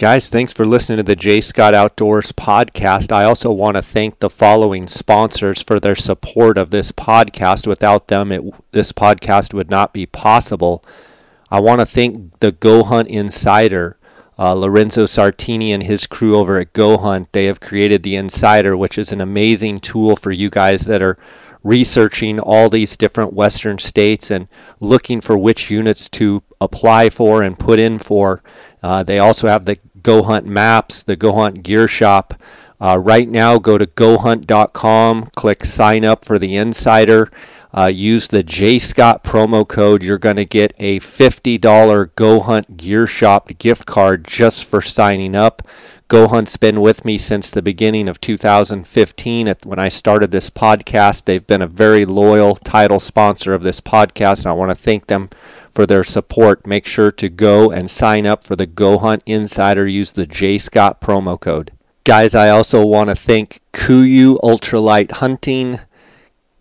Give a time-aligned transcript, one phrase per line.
[0.00, 1.42] Guys, thanks for listening to the J.
[1.42, 3.12] Scott Outdoors podcast.
[3.12, 7.66] I also want to thank the following sponsors for their support of this podcast.
[7.66, 10.82] Without them, it, this podcast would not be possible.
[11.50, 13.98] I want to thank the Go Hunt Insider,
[14.38, 17.30] uh, Lorenzo Sartini and his crew over at Go Hunt.
[17.32, 21.18] They have created the Insider, which is an amazing tool for you guys that are
[21.62, 24.48] researching all these different western states and
[24.80, 28.42] looking for which units to apply for and put in for.
[28.82, 32.34] Uh, they also have the Go Hunt Maps, the Go Hunt Gear Shop.
[32.80, 37.30] Uh, right now, go to gohunt.com, click sign up for the Insider.
[37.72, 40.02] Uh, use the J Scott promo code.
[40.02, 45.36] You're going to get a $50 Go Hunt Gear Shop gift card just for signing
[45.36, 45.62] up.
[46.08, 49.54] Go Hunt's been with me since the beginning of 2015.
[49.62, 54.38] When I started this podcast, they've been a very loyal title sponsor of this podcast,
[54.38, 55.30] and I want to thank them
[55.70, 56.66] for their support.
[56.66, 59.86] Make sure to go and sign up for the Go Hunt Insider.
[59.86, 61.72] Use the J Scott promo code.
[62.04, 65.80] Guys, I also want to thank Kuiu Ultralight Hunting.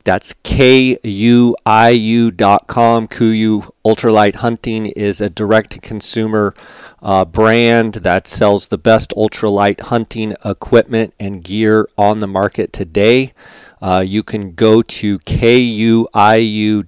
[0.04, 3.08] That's K-U-I-U dot com.
[3.08, 6.56] Kuiu Ultralight Hunting is a direct-to-consumer
[7.02, 13.34] uh, brand that sells the best ultralight hunting equipment and gear on the market today.
[13.82, 16.84] Uh, you can go to kuiu.com,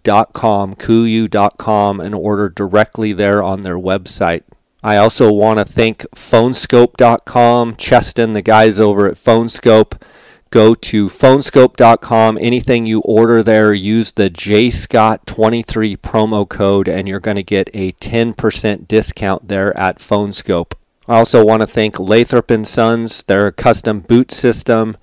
[0.76, 4.44] kuiu.com, and order directly there on their website.
[4.84, 10.02] I also want to thank phoneskope.com, Cheston, the guys over at Phone Skope.
[10.50, 12.38] Go to phoneskope.com.
[12.42, 17.94] Anything you order there, use the JScott23 promo code, and you're going to get a
[17.94, 20.74] 10% discount there at Phone Skope.
[21.08, 24.98] I also want to thank Lathrop and Sons, their custom boot system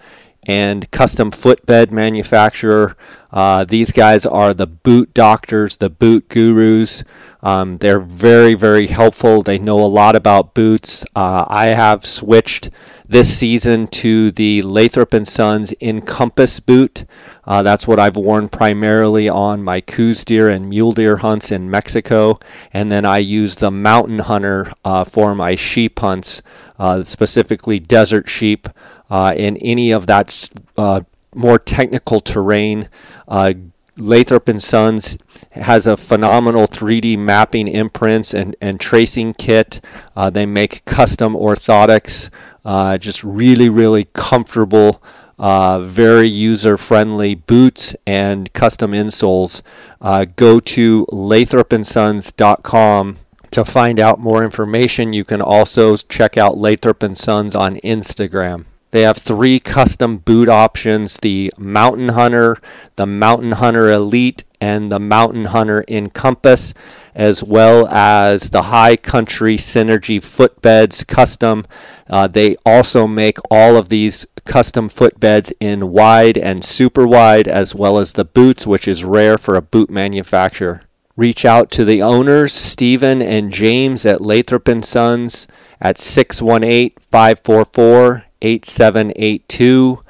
[0.47, 2.97] and custom footbed manufacturer.
[3.31, 7.05] Uh, these guys are the boot doctors, the boot gurus.
[7.43, 9.43] Um, they're very, very helpful.
[9.43, 11.05] They know a lot about boots.
[11.15, 12.71] Uh, I have switched
[13.09, 17.05] this season to the Lathrop and Sons Encompass boot.
[17.45, 21.71] Uh, that's what I've worn primarily on my Coues deer and mule deer hunts in
[21.71, 22.39] Mexico,
[22.73, 26.43] and then I use the Mountain Hunter uh, for my sheep hunts,
[26.79, 28.69] uh, specifically desert sheep
[29.09, 31.01] uh, in any of that uh,
[31.35, 32.89] more technical terrain.
[33.27, 33.55] Uh,
[33.97, 35.19] Lathrop and Sons
[35.53, 39.81] has a phenomenal 3D mapping imprints and, and tracing kit.
[40.15, 42.31] Uh, they make custom orthotics,
[42.69, 45.03] uh, just really, really comfortable,
[45.39, 49.63] uh, very user friendly boots and custom insoles.
[50.03, 53.17] Uh, go to lathropandsons.com
[53.51, 55.15] to find out more information.
[55.15, 58.67] You can also check out Lathrop and Sons on Instagram.
[58.91, 62.59] They have three custom boot options the Mountain Hunter,
[62.97, 66.75] the Mountain Hunter Elite, and the Mountain Hunter Encompass,
[67.19, 71.67] as well as the High Country Synergy footbeds custom.
[72.09, 77.75] Uh, they also make all of these custom footbeds in wide and super wide, as
[77.75, 80.81] well as the boots, which is rare for a boot manufacturer.
[81.17, 85.49] Reach out to the owners, Stephen and James at Lathrop and Sons
[85.81, 90.01] at 618 544 8782.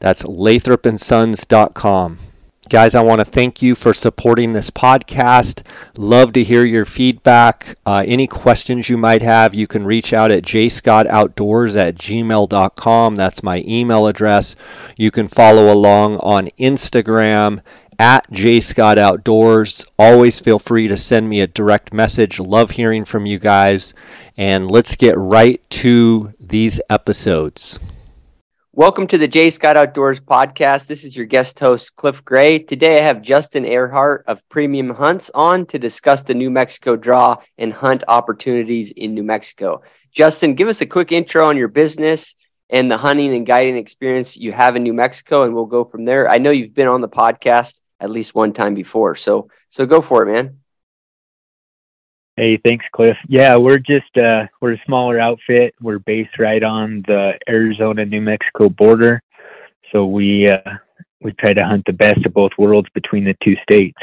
[0.00, 2.18] That's lathropandsons.com.
[2.68, 5.64] Guys, I want to thank you for supporting this podcast.
[5.96, 7.78] Love to hear your feedback.
[7.86, 13.14] Uh, any questions you might have, you can reach out at jscottoutdoors at gmail.com.
[13.14, 14.56] That's my email address.
[14.98, 17.60] You can follow along on Instagram
[18.00, 19.86] at jscottoutdoors.
[19.96, 22.40] Always feel free to send me a direct message.
[22.40, 23.94] Love hearing from you guys.
[24.36, 27.78] And let's get right to these episodes.
[28.76, 30.86] Welcome to the J Scott Outdoors podcast.
[30.86, 32.58] This is your guest host, Cliff Gray.
[32.58, 37.38] Today I have Justin Earhart of Premium Hunts on to discuss the New Mexico draw
[37.56, 39.80] and hunt opportunities in New Mexico.
[40.12, 42.34] Justin, give us a quick intro on your business
[42.68, 46.04] and the hunting and guiding experience you have in New Mexico, and we'll go from
[46.04, 46.28] there.
[46.28, 50.02] I know you've been on the podcast at least one time before, so so go
[50.02, 50.58] for it, man.
[52.36, 53.16] Hey, thanks, Cliff.
[53.28, 55.74] Yeah, we're just uh, we're a smaller outfit.
[55.80, 59.22] We're based right on the Arizona New Mexico border,
[59.90, 60.72] so we uh,
[61.22, 63.96] we try to hunt the best of both worlds between the two states.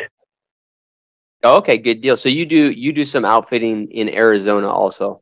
[1.43, 2.17] Okay, good deal.
[2.17, 5.21] So you do you do some outfitting in Arizona also?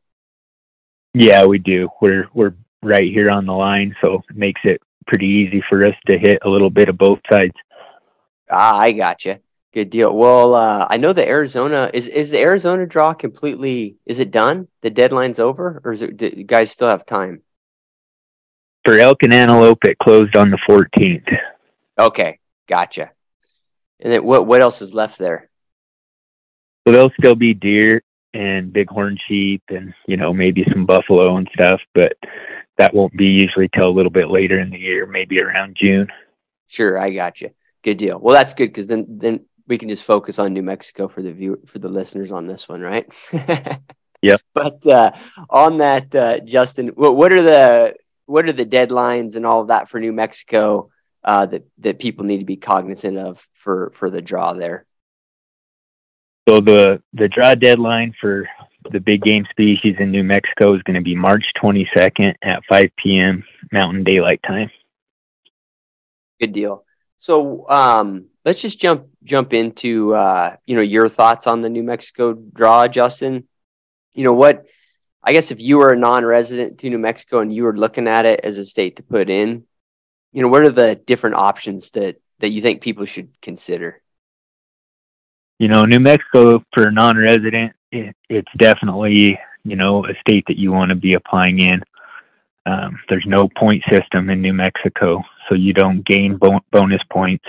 [1.14, 1.90] Yeah, we do.
[2.02, 5.96] We're we're right here on the line, so it makes it pretty easy for us
[6.08, 7.56] to hit a little bit of both sides.
[8.50, 9.40] Ah, I got you.
[9.74, 10.16] Good deal.
[10.16, 13.96] Well, uh, I know the Arizona is is the Arizona draw completely.
[14.06, 14.68] Is it done?
[14.82, 16.18] The deadline's over, or is it?
[16.18, 17.42] Do you guys still have time?
[18.84, 21.38] For elk and antelope, it closed on the 14th.
[21.98, 23.12] Okay, gotcha.
[24.00, 25.50] And then what what else is left there?
[26.86, 28.02] So there'll still be deer
[28.34, 32.14] and bighorn sheep and you know maybe some buffalo and stuff but
[32.78, 36.08] that won't be usually till a little bit later in the year maybe around june
[36.68, 37.50] sure i got you
[37.84, 39.42] good deal well that's good because then then
[39.72, 42.68] we can just focus on new mexico for the view for the listeners on this
[42.68, 43.08] one right
[44.22, 45.12] yeah but uh,
[45.50, 47.96] on that uh, justin what, what are the
[48.26, 50.90] what are the deadlines and all of that for new mexico
[51.24, 54.86] uh, that that people need to be cognizant of for for the draw there
[56.50, 58.50] so the the draw deadline for
[58.92, 62.90] the big game species in New Mexico is going to be March 22nd at 5
[62.98, 63.44] p.m.
[63.72, 64.72] Mountain Daylight Time.
[66.40, 66.84] Good deal.
[67.20, 71.84] So um, let's just jump jump into uh, you know your thoughts on the New
[71.84, 73.48] Mexico draw, Justin.
[74.14, 74.66] You know what?
[75.24, 78.26] I guess if you were a non-resident to New Mexico and you were looking at
[78.26, 79.66] it as a state to put in,
[80.34, 84.02] you know, what are the different options that that you think people should consider?
[85.62, 90.58] you know, New Mexico for a non-resident, it, it's definitely you know a state that
[90.58, 91.84] you want to be applying in.
[92.66, 97.46] Um, there's no point system in New Mexico, so you don't gain bo- bonus points.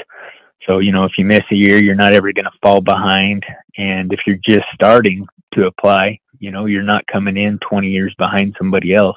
[0.66, 3.44] So you know, if you miss a year, you're not ever going to fall behind.
[3.76, 8.14] And if you're just starting to apply, you know, you're not coming in 20 years
[8.18, 9.16] behind somebody else.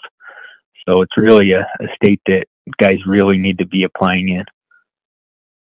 [0.88, 2.46] So it's really a, a state that
[2.80, 4.46] guys really need to be applying in.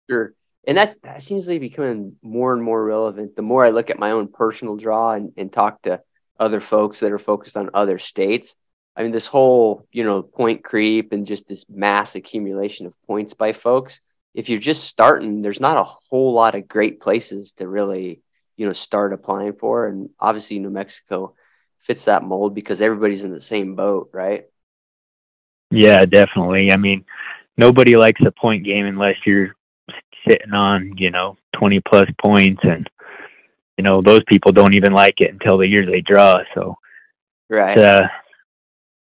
[0.09, 0.35] Sure
[0.67, 3.91] and that's that seems to be becoming more and more relevant the more i look
[3.91, 6.00] at my own personal draw and, and talk to
[6.38, 8.55] other folks that are focused on other states
[8.97, 13.35] i mean this whole you know point creep and just this mass accumulation of points
[13.35, 14.00] by folks
[14.35, 18.23] if you're just starting there's not a whole lot of great places to really
[18.56, 19.87] you know start applying for.
[19.87, 21.35] And obviously new mexico
[21.79, 24.47] fits that mold because everybody's in the same boat right?
[25.71, 26.73] Yeah definitely.
[26.73, 27.05] I mean
[27.56, 29.55] nobody likes a point game unless you're
[30.29, 32.61] sitting on you know 20 plus points.
[32.65, 32.88] And
[33.76, 36.37] you know those people don't even like it until the year they draw.
[36.55, 36.76] So
[37.49, 37.76] right.
[37.76, 38.09] it's, uh,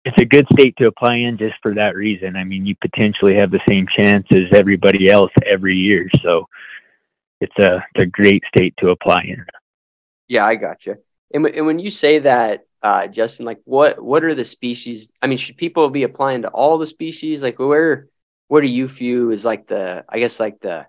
[0.07, 2.38] it's a good state to apply in just for that reason.
[2.38, 6.09] I mean you potentially have the same chance as everybody else every year.
[6.24, 6.48] So
[7.42, 9.45] it's a it's a great state to apply in.
[10.27, 10.95] Yeah i got you.
[11.33, 15.27] And, and when you say that uh, justin like what what are the species i
[15.27, 17.42] mean should people be applying to all the species?
[17.42, 18.07] Like where
[18.48, 20.86] where do you view is like the i guess like the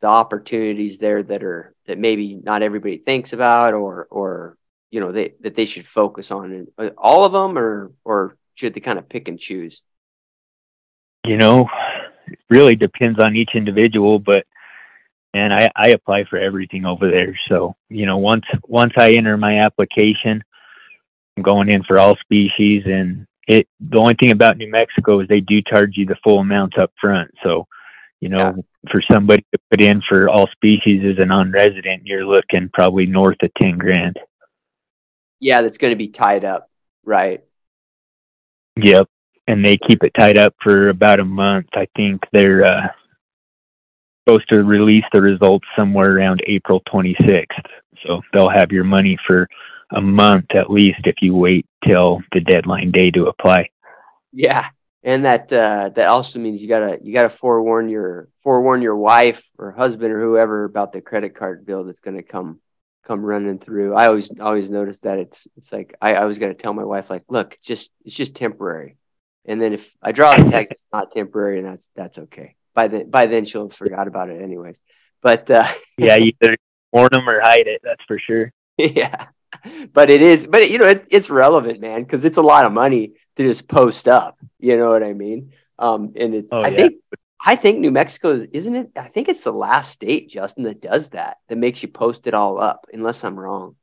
[0.00, 4.56] the opportunities there that are that maybe not everybody thinks about or or
[4.90, 6.66] you know they that they should focus on?
[6.76, 9.82] Uh, all of them or or should they kind of pick and choose
[11.24, 11.68] you know
[12.26, 14.44] it really depends on each individual but
[15.34, 19.36] and I, I apply for everything over there so you know once once i enter
[19.36, 20.42] my application
[21.36, 25.28] i'm going in for all species and it the only thing about new mexico is
[25.28, 27.68] they do charge you the full amount up front so
[28.20, 28.90] you know, yeah.
[28.90, 33.36] for somebody to put in for all species as a non-resident, you're looking probably north
[33.42, 34.18] of ten grand.
[35.38, 36.70] Yeah, that's going to be tied up,
[37.04, 37.44] right?
[38.76, 39.08] Yep,
[39.46, 41.68] and they keep it tied up for about a month.
[41.74, 42.88] I think they're uh,
[44.26, 47.46] supposed to release the results somewhere around April 26th.
[48.04, 49.48] So they'll have your money for
[49.94, 53.70] a month at least if you wait till the deadline day to apply.
[54.32, 54.66] Yeah,
[55.02, 59.48] and that uh, that also means you gotta you gotta forewarn your forewarn your wife
[59.58, 62.60] or husband or whoever about the credit card bill that's gonna come
[63.06, 63.94] come running through.
[63.94, 67.08] I always always notice that it's it's like I, I was gonna tell my wife
[67.08, 68.96] like, look, just it's just temporary,
[69.44, 72.56] and then if I draw the text, it's not temporary, and that's that's okay.
[72.74, 74.80] By then by then she'll have forgot about it anyways.
[75.22, 76.56] But uh, yeah, you either
[76.92, 77.80] warn them or hide it.
[77.82, 78.52] That's for sure.
[78.78, 79.28] Yeah,
[79.92, 82.72] but it is, but you know, it, it's relevant, man, because it's a lot of
[82.72, 84.38] money to just post up.
[84.58, 85.52] You know what I mean?
[85.78, 86.76] Um, and it's oh, I yeah.
[86.76, 86.94] think
[87.44, 88.90] I think New Mexico is isn't it?
[88.96, 92.34] I think it's the last state, Justin, that does that, that makes you post it
[92.34, 93.76] all up, unless I'm wrong.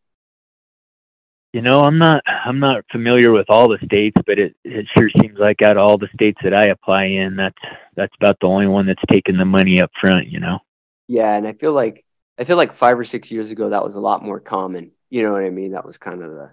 [1.54, 5.10] You know, I'm not I'm not familiar with all the states, but it, it sure
[5.22, 7.56] seems like out of all the states that I apply in, that's
[7.96, 10.60] that's about the only one that's taking the money up front, you know.
[11.08, 12.04] Yeah, and I feel like
[12.40, 14.92] I feel like five or six years ago that was a lot more common.
[15.12, 15.74] You know what I mean?
[15.74, 16.52] That was kind of the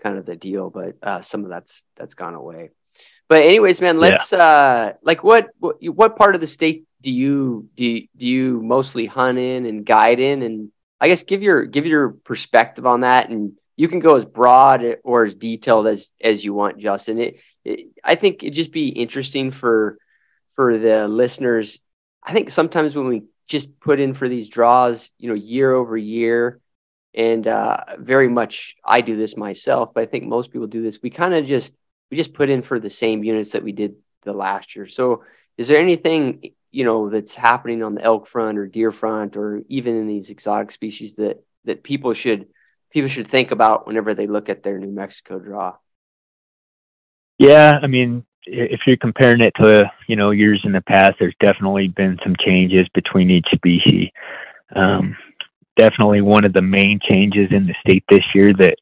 [0.00, 2.70] kind of the deal, but uh, some of that's that's gone away.
[3.28, 4.38] But anyways, man, let's yeah.
[4.38, 8.62] uh like what, what what part of the state do you do you, do you
[8.62, 13.02] mostly hunt in and guide in and I guess give your give your perspective on
[13.02, 17.20] that and you can go as broad or as detailed as as you want, Justin.
[17.20, 19.98] It, it I think it'd just be interesting for
[20.54, 21.78] for the listeners.
[22.20, 25.96] I think sometimes when we just put in for these draws, you know, year over
[25.96, 26.60] year,
[27.14, 30.98] and uh, very much I do this myself, but I think most people do this.
[31.00, 31.72] We kind of just
[32.10, 34.86] we just put in for the same units that we did the last year.
[34.86, 35.24] So,
[35.56, 39.62] is there anything you know that's happening on the elk front or deer front, or
[39.68, 42.46] even in these exotic species that that people should
[42.90, 45.76] people should think about whenever they look at their New Mexico draw?
[47.38, 51.36] Yeah, I mean, if you're comparing it to you know years in the past, there's
[51.40, 54.08] definitely been some changes between each species.
[54.74, 55.16] Um,
[55.76, 58.76] definitely one of the main changes in the state this year that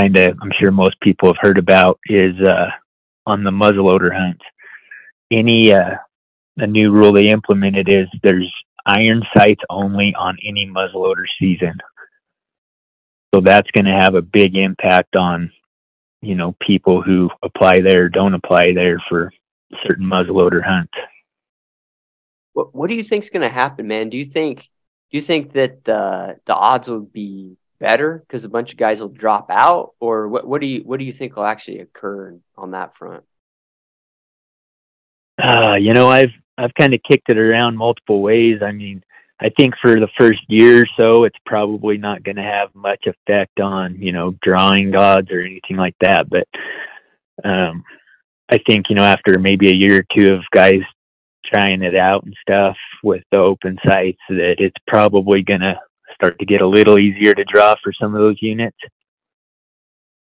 [0.00, 2.66] kind of I'm sure most people have heard about is uh,
[3.26, 4.44] on the muzzleloader hunts.
[5.30, 5.96] Any uh,
[6.56, 8.50] a new rule they implemented is there's
[8.86, 11.74] iron sights only on any muzzleloader season.
[13.34, 15.52] So that's going to have a big impact on,
[16.20, 19.30] you know, people who apply there, don't apply there for
[19.86, 20.92] certain muzzleloader hunts.
[22.54, 24.08] What What do you think's going to happen, man?
[24.08, 24.68] Do you think
[25.10, 29.00] Do you think that the the odds would be better because a bunch of guys
[29.00, 30.46] will drop out, or what?
[30.46, 33.24] What do you What do you think will actually occur on that front?
[35.42, 38.60] Uh, you know, I've I've kind of kicked it around multiple ways.
[38.62, 39.02] I mean,
[39.40, 43.06] I think for the first year or so, it's probably not going to have much
[43.06, 46.28] effect on, you know, drawing odds or anything like that.
[46.28, 46.46] But
[47.42, 47.82] um,
[48.50, 50.82] I think, you know, after maybe a year or two of guys
[51.46, 55.80] trying it out and stuff with the open sights, that it's probably going to
[56.20, 58.76] start to get a little easier to draw for some of those units.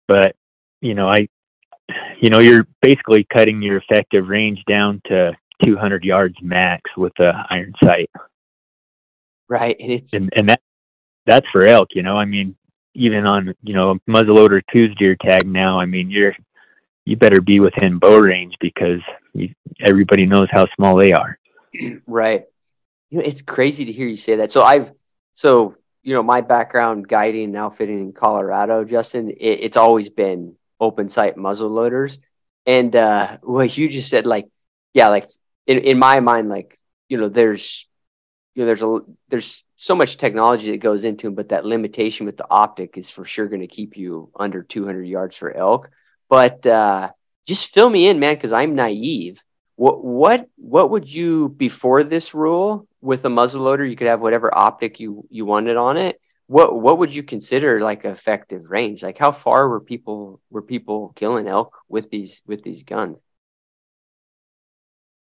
[0.09, 0.35] But,
[0.81, 1.29] you know, I,
[2.21, 5.33] you know, you're basically cutting your effective range down to
[5.65, 8.11] 200 yards max with the iron sight
[9.51, 9.77] right?
[9.79, 10.63] And it's and, and that
[11.27, 11.89] that's for elk.
[11.93, 12.57] You know, I mean,
[12.95, 15.79] even on you know muzzleloader Coues deer tag now.
[15.79, 16.35] I mean, you're
[17.05, 19.01] you better be within bow range because
[19.35, 19.53] you,
[19.87, 21.39] everybody knows how small they are.
[22.07, 22.45] Right.
[23.11, 24.53] You know, it's crazy to hear you say that.
[24.53, 24.93] So I've
[25.41, 29.31] so you know my background guiding and outfitting in Colorado, Justin.
[29.31, 32.19] It, it's always been open sight muzzleloaders,
[32.67, 34.49] and uh, what you just said, like,
[34.93, 35.27] yeah, like
[35.67, 36.79] in in my mind, like
[37.09, 37.89] you know, there's
[38.55, 42.27] you know there's a there's so much technology that goes into them, but that limitation
[42.27, 45.89] with the optic is for sure going to keep you under 200 yards for elk.
[46.29, 47.13] But uh,
[47.47, 49.43] just fill me in, man, because I'm naive.
[49.81, 53.89] What what what would you before this rule with a muzzleloader?
[53.89, 56.21] You could have whatever optic you you wanted on it.
[56.49, 59.03] What what would you consider like effective range?
[59.03, 63.17] Like how far were people were people killing elk with these with these guns?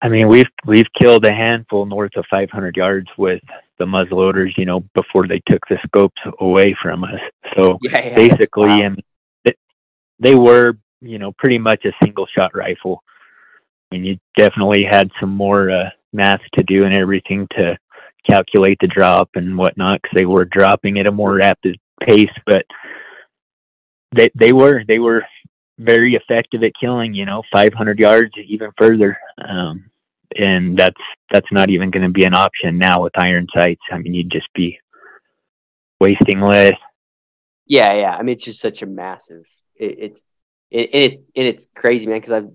[0.01, 3.41] I mean, we've we've killed a handful north of 500 yards with
[3.79, 7.19] the muzzleloaders, you know, before they took the scopes away from us.
[7.57, 8.81] So yeah, yeah, basically, wow.
[8.81, 9.01] and
[10.19, 13.03] they were, you know, pretty much a single shot rifle.
[13.91, 17.77] Mean, you definitely had some more uh, math to do and everything to
[18.29, 22.65] calculate the drop and whatnot because they were dropping at a more rapid pace, but
[24.15, 25.23] they they were they were
[25.79, 29.17] very effective at killing, you know, 500 yards, even further.
[29.37, 29.89] Um,
[30.35, 31.01] and that's
[31.31, 33.81] that's not even going to be an option now with iron sights.
[33.91, 34.79] I mean, you'd just be
[35.99, 36.73] wasting less.
[37.65, 38.15] Yeah, yeah.
[38.15, 39.45] I mean, it's just such a massive.
[39.75, 40.23] It, it's
[40.69, 42.19] it, it and it's crazy, man.
[42.19, 42.47] Because I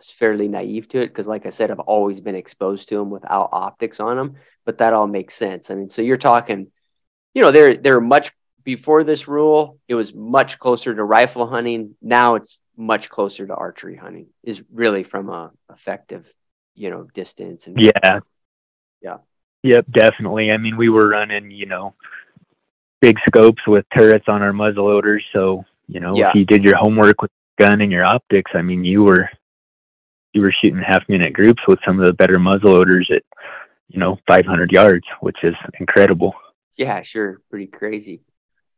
[0.00, 1.08] was fairly naive to it.
[1.08, 4.36] Because, like I said, I've always been exposed to them without optics on them.
[4.64, 5.70] But that all makes sense.
[5.70, 6.68] I mean, so you're talking,
[7.34, 8.32] you know, they're they're much
[8.64, 9.78] before this rule.
[9.88, 11.94] It was much closer to rifle hunting.
[12.02, 16.32] Now it's much closer to archery hunting is really from a effective
[16.74, 18.20] you know distance and yeah
[19.02, 19.18] yeah
[19.62, 21.94] yep definitely i mean we were running you know
[23.02, 26.30] big scopes with turrets on our muzzle loaders so you know yeah.
[26.30, 29.28] if you did your homework with gun and your optics i mean you were
[30.32, 33.22] you were shooting half minute groups with some of the better muzzle loaders at
[33.88, 36.34] you know 500 yards which is incredible.
[36.76, 37.40] Yeah sure.
[37.50, 38.22] Pretty crazy.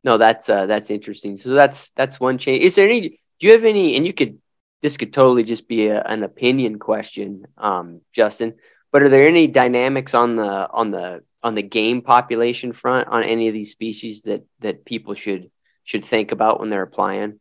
[0.03, 1.37] No that's uh that's interesting.
[1.37, 2.63] So that's that's one change.
[2.63, 4.39] Is there any do you have any and you could
[4.81, 8.53] this could totally just be a, an opinion question um, justin
[8.93, 13.23] but are there any dynamics on the on the on the game population front on
[13.23, 15.49] any of these species that that people should
[15.83, 17.39] should think about when they're applying?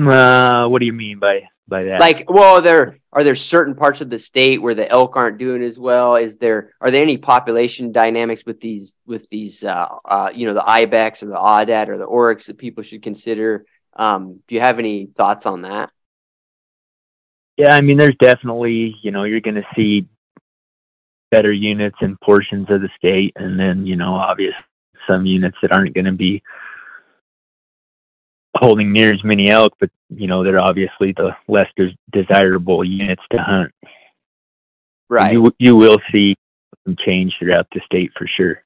[0.00, 2.00] Uh, what do you mean by by that.
[2.00, 5.62] Like well there are there certain parts of the state where the elk aren't doing
[5.62, 6.16] as well?
[6.16, 10.54] Is there are there any population dynamics with these with these uh, uh you know
[10.54, 13.64] the ibex or the aoudad or the oryx that people should consider?
[13.94, 15.90] Um, do you have any thoughts on that?
[17.56, 20.08] Yeah, I mean, there's definitely, you know, you're going to see
[21.30, 24.56] better units in portions of the state, and then, you know, obviously
[25.08, 26.42] some units that aren't going to be
[28.60, 33.22] holding near as many elk, but you know, they're obviously the less des- desirable units
[33.32, 33.72] to hunt.
[35.08, 35.32] Right.
[35.32, 36.36] you you will see
[36.84, 38.62] some change throughout the state for sure.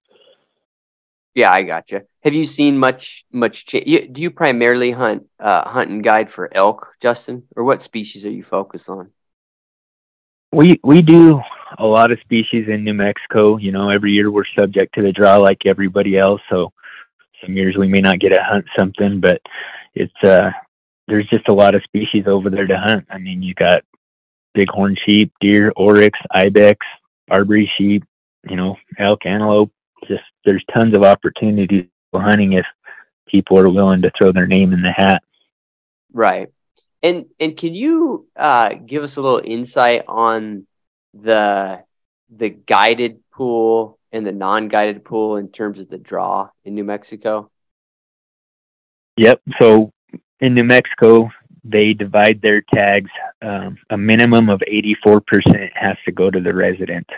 [1.35, 2.03] Yeah, I gotcha.
[2.23, 3.67] Have you seen much much?
[3.67, 7.83] Cha- you, do you primarily hunt uh, hunt and guide for elk, Justin, or what
[7.83, 9.11] species are you focused on?
[10.53, 11.41] We we do
[11.79, 13.57] a lot of species in New Mexico.
[13.57, 16.41] You know, every year we're subject to the draw like everybody else.
[16.51, 16.73] So
[17.45, 19.41] some years we may not get to hunt something, but
[19.95, 20.51] it's uh
[21.07, 23.07] there's just a lot of species over there to hunt.
[23.11, 23.83] I mean, you got
[24.55, 26.79] bighorn sheep, deer, oryx, ibex,
[27.29, 28.05] Barbary sheep,
[28.49, 29.71] you know, elk, antelope.
[30.07, 32.67] Just there's tons of opportunities for hunting if
[33.27, 35.23] people are willing to throw their name in the hat.
[36.13, 36.49] Right.
[37.03, 40.67] And and can you uh, give us a little insight on
[41.13, 41.83] the
[42.35, 47.51] the guided pool and the non-guided pool in terms of the draw in New Mexico?
[49.17, 49.41] Yep.
[49.61, 49.93] So
[50.41, 51.31] in New Mexico,
[51.65, 53.11] they divide their tags.
[53.43, 57.09] Um, a minimum of 84% has to go to the resident.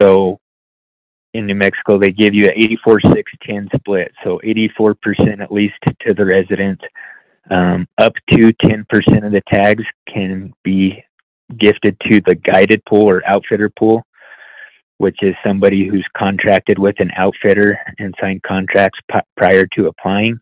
[0.00, 0.38] So
[1.34, 4.12] in New Mexico, they give you an 84 6 10 split.
[4.22, 5.74] So 84% at least
[6.06, 6.80] to the resident.
[7.50, 11.02] Um, up to 10% of the tags can be
[11.58, 14.04] gifted to the guided pool or outfitter pool,
[14.98, 20.38] which is somebody who's contracted with an outfitter and signed contracts p- prior to applying.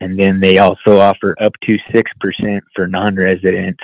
[0.00, 3.82] And then they also offer up to 6% for non residents,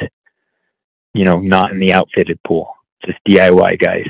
[1.14, 2.75] you know, not in the outfitted pool,
[3.05, 4.07] just DIY guys.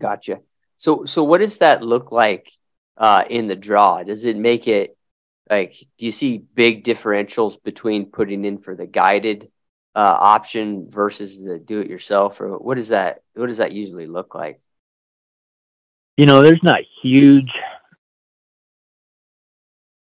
[0.00, 0.40] Gotcha.
[0.76, 2.52] So, so what does that look like
[2.96, 4.02] uh, in the draw?
[4.02, 4.96] Does it make it
[5.50, 5.74] like?
[5.98, 9.50] Do you see big differentials between putting in for the guided
[9.94, 13.22] uh, option versus the do-it-yourself, or what does that?
[13.34, 14.60] What does that usually look like?
[16.16, 17.50] You know, there's not huge,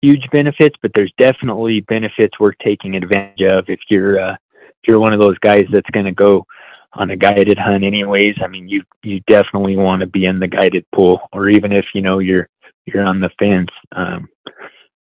[0.03, 5.01] huge benefits, but there's definitely benefits worth taking advantage of if you're uh, if you're
[5.01, 6.47] one of those guys that's going to go
[6.97, 10.47] on a guided hunt anyways i mean you you definitely want to be in the
[10.47, 12.49] guided pool or even if you know you're
[12.87, 14.29] you're on the fence um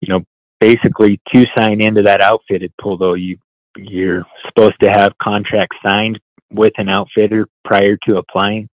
[0.00, 0.25] you know
[0.61, 3.38] basically to sign into that outfitted pool though you
[3.76, 6.18] you're supposed to have contracts signed
[6.52, 8.68] with an outfitter prior to applying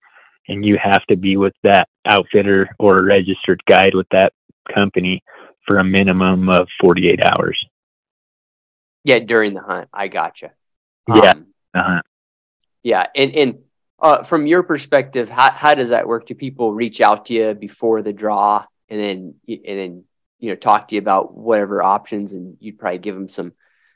[0.47, 4.33] and you have to be with that outfitter or a registered guide with that
[4.73, 5.23] company
[5.67, 7.57] for a minimum of 48 hours
[9.03, 10.51] yeah during the hunt i gotcha
[11.07, 12.01] yeah um, uh-huh.
[12.83, 13.59] Yeah, and and
[13.99, 16.25] uh, from your perspective, how how does that work?
[16.25, 20.03] Do people reach out to you before the draw, and then and then
[20.39, 23.53] you know talk to you about whatever options, and you'd probably give them some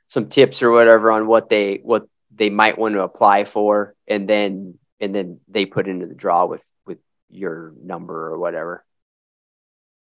[0.08, 4.28] some tips or whatever on what they what they might want to apply for, and
[4.28, 8.84] then and then they put into the draw with with your number or whatever.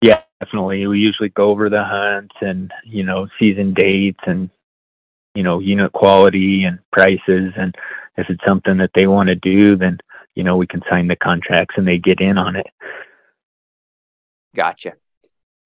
[0.03, 0.87] Yeah, definitely.
[0.87, 4.51] We usually go over the hunts and you know season dates and
[5.35, 7.75] you know unit quality and prices and
[8.19, 9.99] if it's something that they want to do, then
[10.35, 12.67] you know we can sign the contracts and they get in on it.
[14.55, 14.95] Gotcha.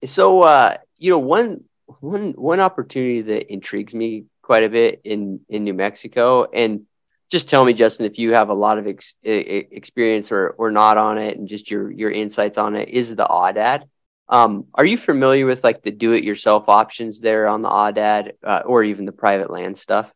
[0.05, 1.63] So uh, you know one
[1.99, 6.85] one one opportunity that intrigues me quite a bit in in New Mexico, and
[7.29, 10.97] just tell me, Justin, if you have a lot of ex- experience or or not
[10.97, 13.83] on it, and just your your insights on it, is the Aoudad.
[14.29, 18.83] Um, are you familiar with like the do-it-yourself options there on the Aoudad, uh, or
[18.83, 20.11] even the private land stuff?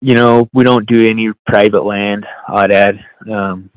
[0.00, 3.00] you know, we don't do any private land, Aoudad.
[3.30, 3.70] Um,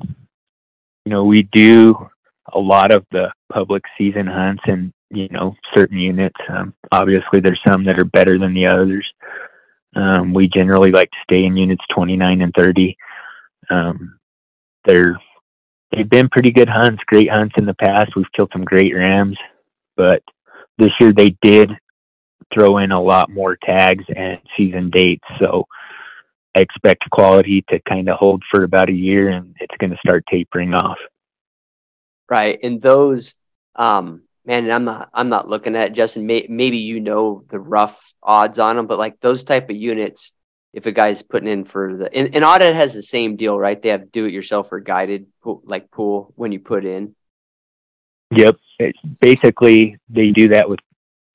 [1.04, 2.08] you know, we do
[2.52, 6.38] a lot of the public season hunts and, you know, certain units.
[6.48, 9.06] Um, obviously, there's some that are better than the others.
[9.94, 12.96] Um, we generally like to stay in units 29 and 30.
[13.70, 14.18] Um,
[14.84, 15.18] they're
[15.94, 18.16] they've been pretty good hunts, great hunts in the past.
[18.16, 19.36] We've killed some great rams,
[19.96, 20.22] but
[20.78, 21.70] this year they did
[22.52, 25.24] throw in a lot more tags and season dates.
[25.42, 25.66] So
[26.56, 29.98] I expect quality to kind of hold for about a year and it's going to
[30.04, 30.98] start tapering off.
[32.28, 32.58] Right.
[32.62, 33.34] And those,
[33.76, 36.26] um, man, I'm not, I'm not looking at Justin.
[36.26, 40.32] May, maybe you know the rough odds on them, but like those type of units,
[40.72, 43.80] if a guy's putting in for the, and, and Aoudad has the same deal, right?
[43.80, 47.14] They have do it yourself or guided pool, like pool when you put in.
[48.34, 48.56] Yep.
[48.78, 50.80] It's basically, they do that with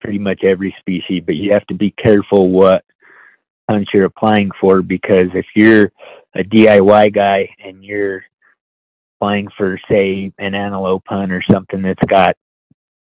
[0.01, 2.83] pretty much every species, but you have to be careful what
[3.69, 5.91] hunt you're applying for because if you're
[6.35, 8.23] a DIY guy and you're
[9.15, 12.35] applying for say an antelope hunt or something that's got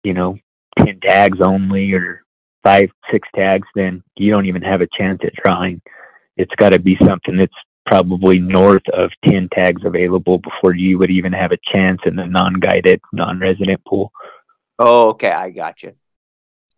[0.04, 0.38] you know
[0.80, 2.24] 10 tags only or
[2.64, 5.82] five six tags then you don't even have a chance at drawing
[6.38, 7.54] it's got to be something that's
[7.86, 12.26] probably north of 10 tags available before you would even have a chance in the
[12.26, 14.12] non-guided non-resident pool.
[14.80, 15.94] Oh okay i got you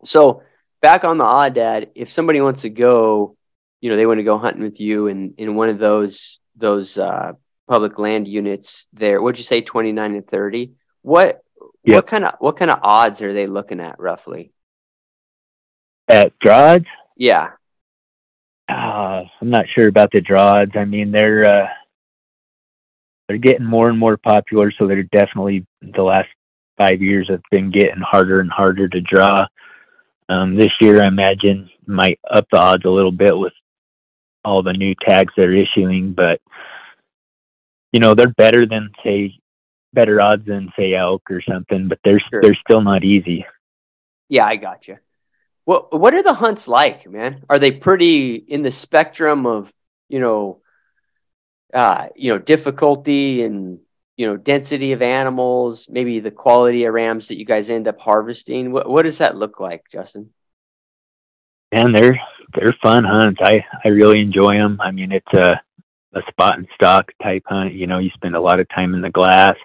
[0.02, 0.42] so
[0.82, 3.36] back on the Aoudad, if somebody wants to go
[3.80, 6.96] you know they want to go hunting with you and in one of those those
[6.96, 7.32] uh,
[7.68, 11.42] public land units there what'd you say 29 and 30 what
[11.84, 11.96] yep.
[11.96, 14.52] what kind of what kind of odds are they looking at roughly
[16.08, 16.80] at draws
[17.16, 17.50] yeah
[18.68, 21.66] uh, i'm not sure about the draws i mean they're uh,
[23.28, 26.28] they're getting more and more popular so they're definitely the last
[26.78, 29.46] five years have been getting harder and harder to draw.
[30.28, 33.52] Um, this year, I imagine might up the odds a little bit with
[34.44, 36.40] all the new tags they're issuing, but
[37.92, 39.38] you know they're better than say
[39.94, 42.42] better odds than say elk or something, but they're sure.
[42.42, 43.46] they're still not easy.
[44.28, 44.98] Yeah, I got you.
[45.64, 47.44] What what are the hunts like, man?
[47.48, 49.72] Are they pretty in the spectrum of
[50.08, 50.60] you know,
[51.72, 53.78] uh, you know, difficulty and
[54.16, 57.98] you know density of animals, maybe the quality of rams that you guys end up
[57.98, 58.72] harvesting?
[58.72, 60.30] What what does that look like, Justin?
[61.72, 62.20] Man, they're
[62.54, 63.40] they're fun hunts.
[63.42, 64.78] I I really enjoy them.
[64.80, 65.60] I mean, it's a
[66.14, 67.74] a spot and stock type hunt.
[67.74, 69.56] You know, you spend a lot of time in the glass.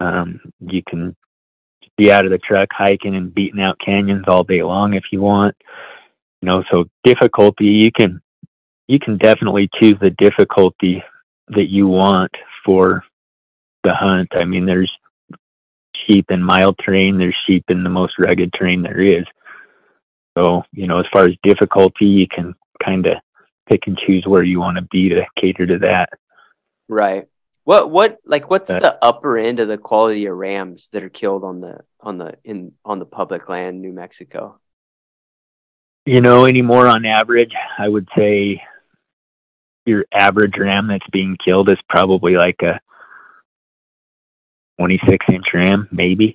[0.00, 1.16] Um, you can
[1.96, 5.20] be out of the truck hiking and beating out canyons all day long if you
[5.20, 5.56] want.
[6.42, 8.20] You know, so difficulty you can
[8.86, 11.02] you can definitely choose the difficulty
[11.48, 12.32] that you want
[12.64, 13.02] for
[13.82, 14.28] the hunt.
[14.34, 14.92] I mean, there's
[16.06, 19.24] sheep in mild terrain, there's sheep in the most rugged terrain there is.
[20.36, 23.14] So, you know, as far as difficulty, you can kind of
[23.68, 26.10] pick and choose where you want to be to cater to that.
[26.88, 27.26] Right.
[27.64, 31.08] What what like what's uh, the upper end of the quality of rams that are
[31.08, 34.60] killed on the on the in on the public land New Mexico?
[36.04, 38.62] You know, anymore on average, I would say
[39.86, 42.78] your average ram that's being killed is probably like a
[44.78, 46.34] 26 inch ram, maybe.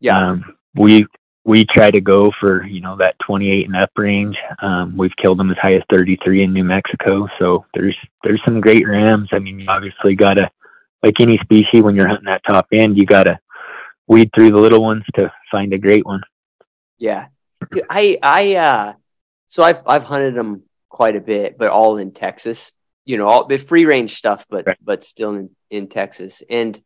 [0.00, 0.18] Yeah.
[0.18, 1.06] Um, we
[1.48, 4.36] we try to go for you know that 28 and up range.
[4.60, 7.26] Um, we've killed them as high as 33 in New Mexico.
[7.38, 9.30] So there's there's some great rams.
[9.32, 10.50] I mean, you obviously gotta
[11.02, 13.40] like any species when you're hunting that top end, you gotta
[14.06, 16.20] weed through the little ones to find a great one.
[16.98, 17.28] Yeah,
[17.88, 18.92] I I uh,
[19.46, 22.72] so I've I've hunted them quite a bit, but all in Texas.
[23.06, 24.76] You know, all the free range stuff, but right.
[24.82, 26.42] but still in in Texas.
[26.50, 26.78] And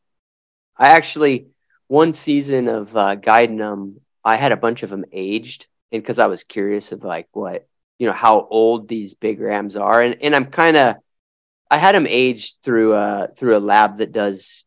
[0.77, 1.49] I actually
[1.89, 6.19] one season of uh, guiding them, I had a bunch of them aged, and because
[6.19, 7.67] I was curious of like what
[7.99, 10.97] you know how old these big rams are, and and I'm kind of
[11.71, 14.65] I had them aged through a through a lab that does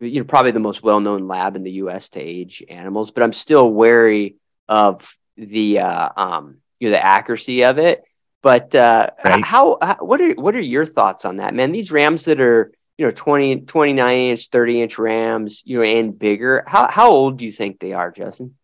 [0.00, 3.32] you know probably the most well-known lab in the US to age animals but I'm
[3.32, 4.36] still wary
[4.68, 8.04] of the uh, um, you know the accuracy of it.
[8.42, 9.42] But uh, right.
[9.42, 11.72] how, how, what are what are your thoughts on that man?
[11.72, 16.16] These rams that are you know 20 29 inch 30 inch rams you know and
[16.16, 18.54] bigger how how old do you think they are Justin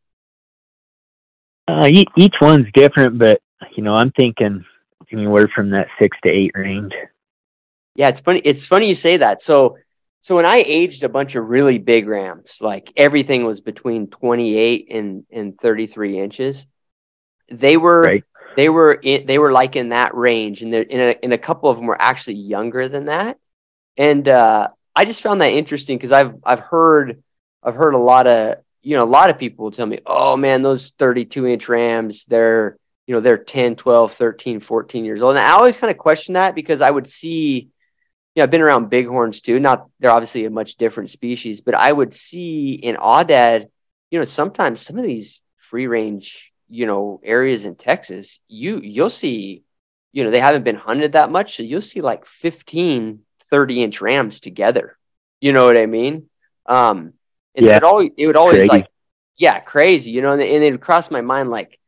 [1.70, 3.40] uh, each one's different but
[3.76, 4.64] you know I'm thinking
[5.12, 6.92] anywhere from that 6 to 8 range
[7.94, 8.40] yeah, it's funny.
[8.44, 9.42] It's funny you say that.
[9.42, 9.76] So,
[10.20, 14.88] so when I aged a bunch of really big rams, like everything was between 28
[14.90, 16.66] and and 33 inches,
[17.50, 18.24] they were right.
[18.56, 21.68] they were in, they were like in that range, and in a, in a couple
[21.68, 23.38] of them were actually younger than that.
[23.96, 27.22] And uh, I just found that interesting because I've I've heard
[27.62, 30.36] I've heard a lot of you know a lot of people will tell me, oh
[30.36, 35.36] man, those 32 inch rams, they're you know they're 10 12 13 14 years old
[35.36, 37.70] and i always kind of question that because i would see
[38.34, 39.58] you know, I've been around bighorns too.
[39.58, 43.66] Not they're obviously a much different species, but I would see in Aoudad,
[44.10, 49.10] you know, sometimes some of these free range, you know, areas in Texas, you you'll
[49.10, 49.64] see,
[50.12, 54.00] you know, they haven't been hunted that much, so you'll see like 15, 30 inch
[54.00, 54.96] rams together.
[55.40, 56.28] You know what I mean?
[56.66, 57.14] Um,
[57.54, 57.72] and yeah.
[57.72, 58.68] so it always it would always crazy.
[58.68, 58.86] like,
[59.36, 61.78] yeah, crazy, you know, and, and it would cross my mind like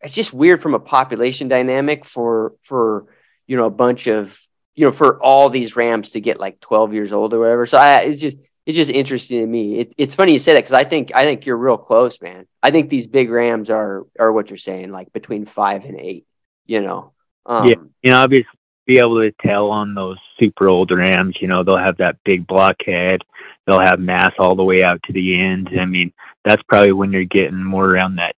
[0.00, 3.06] it's just weird from a population dynamic for for
[3.46, 4.38] you know a bunch of
[4.76, 7.66] you know, for all these Rams to get like 12 years old or whatever.
[7.66, 9.80] So I, it's just, it's just interesting to me.
[9.80, 12.46] It, it's funny you say that because I think, I think you're real close, man.
[12.62, 16.26] I think these big Rams are, are what you're saying, like between five and eight,
[16.66, 17.12] you know?
[17.46, 17.76] Um, yeah.
[18.02, 18.50] You know, obviously
[18.86, 22.46] be able to tell on those super old Rams, you know, they'll have that big
[22.46, 23.22] blockhead.
[23.66, 25.70] They'll have mass all the way out to the end.
[25.80, 26.12] I mean,
[26.44, 28.34] that's probably when you're getting more around that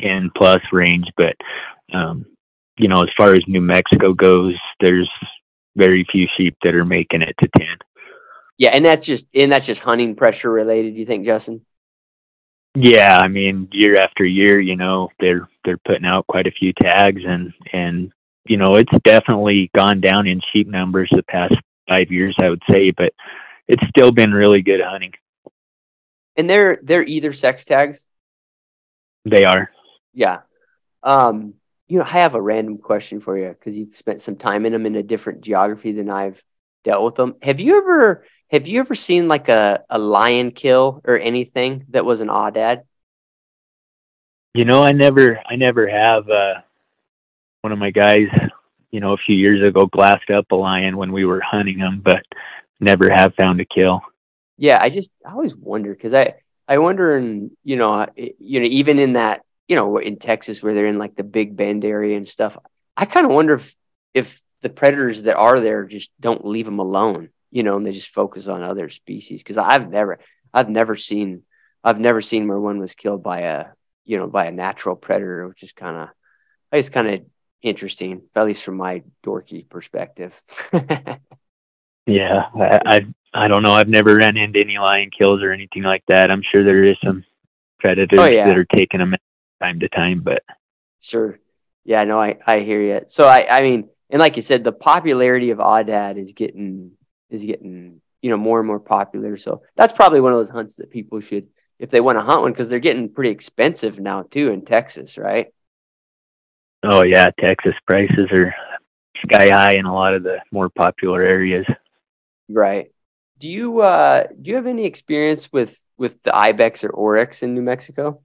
[0.00, 1.06] 10 plus range.
[1.16, 1.36] But,
[1.94, 2.26] um,
[2.76, 5.10] you know, as far as New Mexico goes, there's
[5.76, 7.66] very few sheep that are making it to 10.
[8.58, 11.64] Yeah, and that's just and that's just hunting pressure related, you think, Justin?
[12.74, 16.74] Yeah, I mean, year after year, you know, they're they're putting out quite a few
[16.74, 18.12] tags and and
[18.46, 21.54] you know, it's definitely gone down in sheep numbers the past
[21.88, 23.12] 5 years, I would say, but
[23.70, 25.12] it's still been really good hunting.
[26.36, 28.04] And they're they're either sex tags?
[29.24, 29.70] They are.
[30.12, 30.40] Yeah.
[31.02, 31.54] Um
[31.86, 34.72] you know, I have a random question for you because you've spent some time in
[34.72, 36.42] them in a different geography than I've
[36.84, 37.36] dealt with them.
[37.42, 42.04] Have you ever have you ever seen like a, a lion kill or anything that
[42.04, 42.82] was an aoudad?
[44.54, 46.54] You know, I never I never have uh
[47.60, 48.26] one of my guys,
[48.90, 52.00] you know, a few years ago glassed up a lion when we were hunting them,
[52.04, 52.24] but
[52.80, 54.02] never have found a kill.
[54.56, 56.34] Yeah, I just I always wonder because I
[56.68, 60.74] I wonder, in you know, you know, even in that, you know, in Texas where
[60.74, 62.56] they're in like the Big Bend area and stuff,
[62.96, 63.74] I kind of wonder if
[64.14, 67.92] if the predators that are there just don't leave them alone, you know, and they
[67.92, 69.42] just focus on other species.
[69.42, 70.18] Because I've never,
[70.52, 71.42] I've never seen,
[71.82, 73.66] I've never seen where one was killed by a,
[74.04, 76.08] you know, by a natural predator, which is kind of,
[76.72, 77.22] it's kind of
[77.62, 80.40] interesting, at least from my dorky perspective.
[82.06, 83.00] yeah, I, I,
[83.32, 83.72] I don't know.
[83.72, 86.30] I've never ran into any lion kills or anything like that.
[86.30, 87.24] I'm sure there is some
[87.78, 88.46] predators oh, yeah.
[88.46, 89.14] that are taking them
[89.60, 90.42] time to time, but
[91.00, 91.38] sure.
[91.84, 93.00] Yeah, no, I, I hear you.
[93.08, 96.92] So I, I mean, and like you said, the popularity of Aoudad is getting
[97.30, 99.36] is getting you know more and more popular.
[99.36, 102.42] So that's probably one of those hunts that people should, if they want to hunt
[102.42, 105.48] one, because they're getting pretty expensive now too in Texas, right?
[106.82, 108.54] Oh yeah, Texas prices are
[109.24, 111.66] sky high in a lot of the more popular areas.
[112.52, 112.90] Right.
[113.38, 117.54] Do you uh do you have any experience with with the ibex or oryx in
[117.54, 118.22] New Mexico?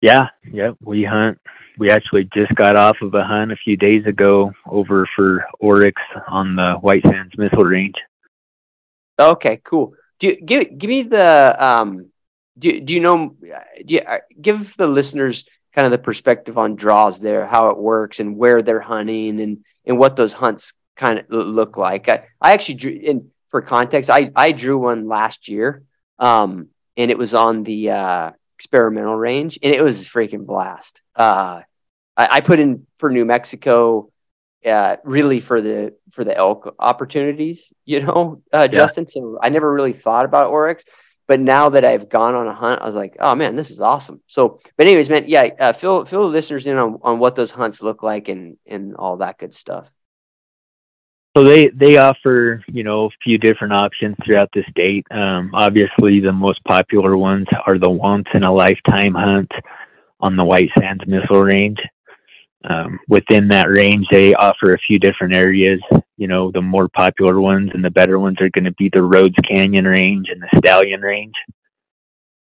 [0.00, 1.38] Yeah, yeah, we hunt
[1.78, 6.00] we actually just got off of a hunt a few days ago over for oryx
[6.28, 7.94] on the White Sands Missile Range.
[9.18, 9.94] Okay, cool.
[10.20, 12.10] Do you, give give me the um
[12.56, 13.34] do do you know
[13.84, 17.78] do you, uh, give the listeners kind of the perspective on draws there, how it
[17.78, 22.08] works and where they're hunting and and what those hunts kind of look like.
[22.08, 25.82] I, I actually drew in for context, I I drew one last year.
[26.18, 28.30] Um and it was on the uh
[28.64, 31.02] experimental range, and it was a freaking blast.
[31.14, 31.60] Uh,
[32.16, 34.10] I, I, put in for New Mexico,
[34.64, 38.78] uh, really for the for the elk opportunities, you know, uh, yeah.
[38.78, 39.06] Justin.
[39.06, 40.84] So I never really thought about oryx,
[41.26, 43.80] but now that I've gone on a hunt, I was like, oh man, this is
[43.80, 44.22] awesome.
[44.28, 47.50] So, but anyways, man, yeah, uh, fill fill the listeners in on, on what those
[47.50, 49.90] hunts look like and and all that good stuff
[51.36, 55.06] so they they offer you know a few different options throughout the state.
[55.10, 59.50] Um, obviously, the most popular ones are the once in a lifetime hunt
[60.20, 61.78] on the White Sands Missile Range.
[62.68, 65.80] Um, within that range, they offer a few different areas.
[66.16, 69.02] You know, the more popular ones and the better ones are going to be the
[69.02, 71.34] Rhodes Canyon Range and the Stallion Range.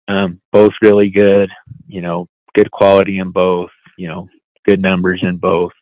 [0.08, 1.48] Um, both really good.
[1.86, 3.70] You know, good quality in both.
[3.96, 4.28] You know,
[4.66, 5.72] good numbers in both.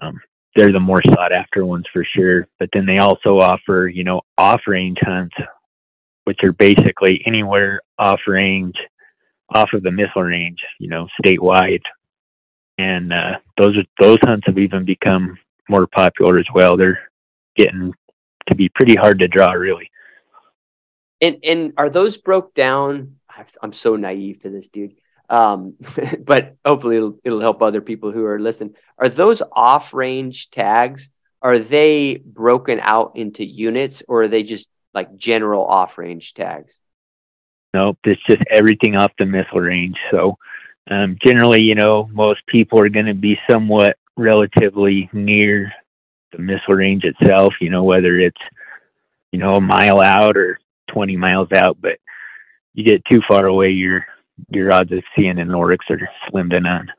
[0.00, 0.20] Um,
[0.54, 2.48] they're the more sought after ones for sure.
[2.58, 5.34] But then they also offer, you know, off range hunts,
[6.24, 8.74] which are basically anywhere off range,
[9.54, 11.82] off of the missile range, you know, statewide.
[12.78, 15.38] And uh, those are, those hunts have even become
[15.68, 16.76] more popular as well.
[16.76, 17.00] They're
[17.56, 17.92] getting
[18.48, 19.90] to be pretty hard to draw, really.
[21.20, 23.16] And and are those broke down?
[23.62, 24.94] I'm so naive to this, dude
[25.32, 25.74] um,
[26.20, 28.74] but hopefully it'll, it'll help other people who are listening.
[28.98, 31.10] Are those off range tags?
[31.40, 36.74] Are they broken out into units or are they just like general off range tags?
[37.72, 39.96] Nope, it's just everything off the missile range.
[40.10, 40.36] So
[40.90, 45.72] um, generally, you know, most people are going to be somewhat relatively near
[46.32, 48.40] the missile range itself, you know, whether it's,
[49.32, 51.98] you know, a mile out or 20 miles out, but
[52.74, 54.04] you get too far away, you're
[54.50, 56.90] your odds of seeing an oryx are slim to none.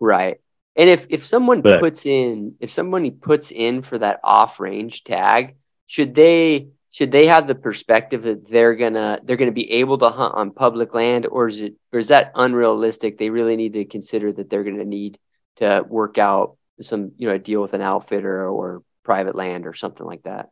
[0.00, 0.40] Right.
[0.76, 5.04] And if if someone but, puts in if somebody puts in for that off range
[5.04, 9.98] tag, should they should they have the perspective that they're gonna they're gonna be able
[9.98, 13.18] to hunt on public land, or is it or is that unrealistic?
[13.18, 15.18] They really need to consider that they're gonna need
[15.56, 20.06] to work out some you know deal with an outfitter or private land or something
[20.06, 20.50] like that.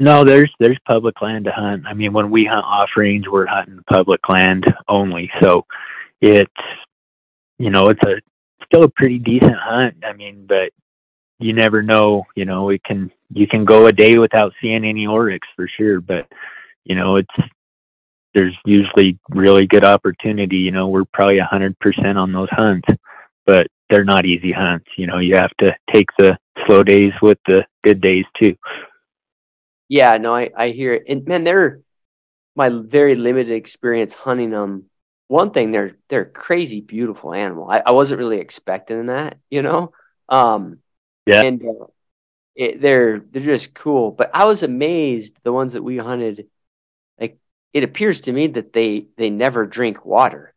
[0.00, 1.84] No, there's there's public land to hunt.
[1.86, 5.30] I mean, when we hunt off range, we're hunting public land only.
[5.42, 5.66] So
[6.22, 6.50] it's
[7.58, 8.14] you know it's a
[8.64, 9.96] still a pretty decent hunt.
[10.02, 10.72] I mean, but
[11.38, 12.24] you never know.
[12.34, 16.00] You know, it can you can go a day without seeing any oryx for sure.
[16.00, 16.26] But
[16.84, 17.48] you know, it's
[18.34, 20.56] there's usually really good opportunity.
[20.56, 22.88] You know, we're probably a hundred percent on those hunts,
[23.44, 24.86] but they're not easy hunts.
[24.96, 28.56] You know, you have to take the slow days with the good days too.
[29.90, 31.02] Yeah, no, I, I hear it.
[31.08, 31.80] And man, they're
[32.54, 34.84] my very limited experience hunting them.
[35.26, 37.68] One thing, they're they're crazy beautiful animal.
[37.68, 39.92] I, I wasn't really expecting that, you know.
[40.28, 40.78] Um,
[41.26, 41.86] yeah, and uh,
[42.54, 44.12] it, they're they're just cool.
[44.12, 46.46] But I was amazed the ones that we hunted.
[47.18, 47.38] Like
[47.72, 50.54] it appears to me that they they never drink water.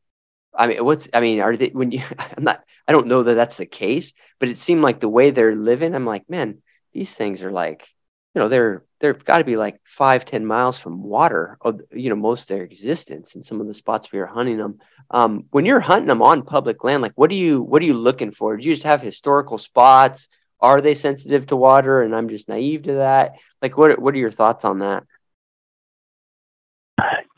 [0.56, 2.04] I mean, what's I mean, are they when you?
[2.20, 2.64] I'm not.
[2.88, 5.96] I don't know that that's the case, but it seemed like the way they're living.
[5.96, 6.62] I'm like, man,
[6.94, 7.88] these things are like
[8.34, 12.10] you know they're they've got to be like five ten miles from water of you
[12.10, 14.80] know most of their existence in some of the spots we are hunting them.
[15.12, 17.94] Um, when you're hunting them on public land like what do you what are you
[17.94, 18.58] looking for?
[18.58, 20.30] Do you just have historical spots?
[20.60, 22.02] Are they sensitive to water?
[22.02, 23.34] And i'm just naive to that.
[23.62, 25.04] Like what what are your thoughts on that?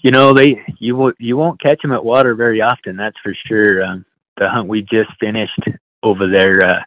[0.04, 2.96] You know they you won't you won't catch them at water very often.
[2.96, 3.84] That's for sure.
[3.84, 4.06] Um,
[4.38, 5.60] the hunt we just finished
[6.04, 6.84] over there, uh,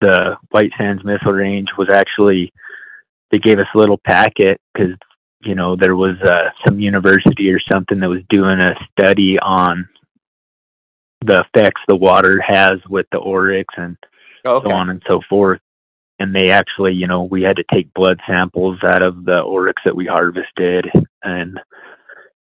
[0.00, 2.52] the White Sands Missile Range was actually
[3.30, 4.94] they gave us a little packet because
[5.42, 9.88] you know there was uh, some university or something that was doing a study on
[11.24, 13.96] the effects the water has with the oryx and
[14.44, 14.68] okay.
[14.68, 15.60] so on and so forth
[16.20, 19.80] and they actually, you know, we had to take blood samples out of the oryx
[19.86, 20.86] that we harvested
[21.24, 21.58] and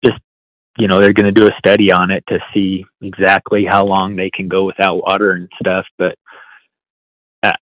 [0.04, 0.20] just,
[0.76, 4.14] you know, they're going to do a study on it to see exactly how long
[4.14, 5.86] they can go without water and stuff.
[5.96, 6.16] But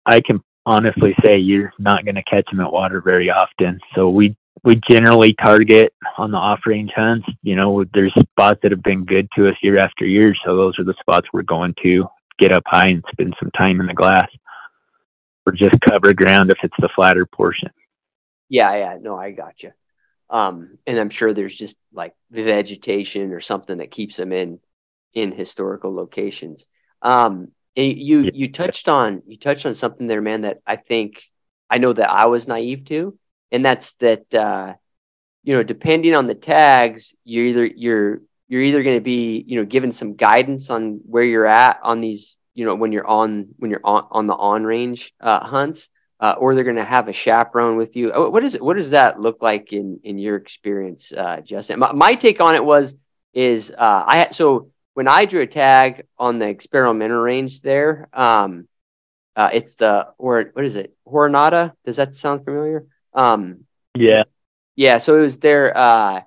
[0.05, 3.81] I can honestly say you're not going to catch them at water very often.
[3.95, 7.27] So we, we generally target on the off range hunts.
[7.43, 10.35] You know, there's spots that have been good to us year after year.
[10.45, 12.07] So those are the spots we're going to
[12.39, 14.29] get up high and spend some time in the glass
[15.47, 17.71] or just cover ground if it's the flatter portion.
[18.49, 19.73] Yeah, yeah, no, I got you.
[20.29, 24.61] Um, and I'm sure there's just like vegetation or something that keeps them in
[25.13, 26.69] in historical locations.
[27.03, 27.49] Um,
[27.87, 28.31] you yeah.
[28.35, 31.23] you touched on you touched on something there, man, that I think
[31.69, 33.19] I know that I was naive to,
[33.51, 34.75] and that's that uh,
[35.43, 39.57] you know, depending on the tags, you're either you're you're either going to be you
[39.57, 43.49] know given some guidance on where you're at on these you know when you're on
[43.57, 45.89] when you're on, on the on range uh, hunts
[46.19, 48.77] uh, or they're going to have a chaperone with you uh, what is it what
[48.77, 52.65] does that look like in in your experience uh, justin my, my take on it
[52.65, 52.95] was
[53.33, 58.07] is uh, i had so when i drew a tag on the experimental range there
[58.13, 58.69] um
[59.35, 62.85] uh, it's the or what is it Jornada does that sound familiar
[63.15, 64.25] um yeah
[64.77, 66.21] yeah so it was there uh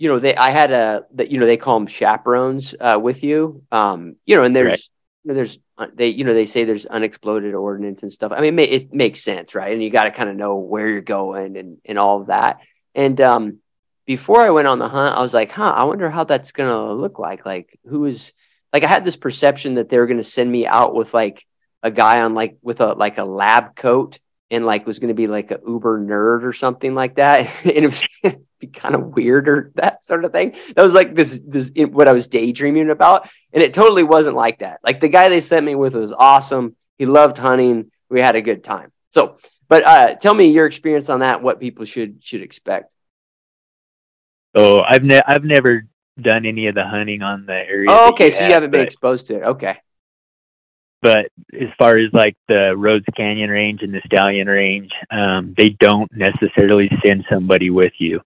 [0.00, 3.22] you know they i had a that you know they call them chaperones uh with
[3.22, 4.88] you um you know and there's right
[5.22, 8.32] you know, there's uh, they you know they say there's unexploded ordnance and stuff.
[8.34, 9.72] I mean, it, makes sense, right?
[9.72, 12.58] And you got to kind of know where you're going and and all of that.
[12.96, 13.58] And um,
[14.04, 16.92] before I went on the hunt, I was like, huh, I wonder how that's gonna
[16.92, 17.46] look like.
[17.46, 18.32] Like, who is
[18.72, 21.46] like I had this perception that they were gonna send me out with like
[21.82, 24.18] a guy on like with a like a lab coat
[24.50, 27.50] and like was gonna be like a uber nerd or something like that.
[27.64, 28.04] and it was
[28.62, 30.56] be kind of weird or that sort of thing.
[30.74, 33.28] That was like this, this what I was daydreaming about.
[33.52, 34.80] And it totally wasn't like that.
[34.82, 36.76] Like the guy they sent me with was awesome.
[36.96, 37.90] He loved hunting.
[38.08, 38.92] We had a good time.
[39.12, 39.38] So,
[39.68, 41.42] but uh, tell me your experience on that.
[41.42, 42.90] What people should should expect.
[44.54, 45.84] Oh, I've ne- I've never
[46.20, 47.88] done any of the hunting on the area.
[47.90, 48.26] Oh, okay.
[48.26, 49.42] You so have, you haven't been exposed to it.
[49.42, 49.76] Okay.
[51.00, 55.70] But as far as like the Rhodes Canyon range and the Stallion range, um, they
[55.80, 58.20] don't necessarily send somebody with you.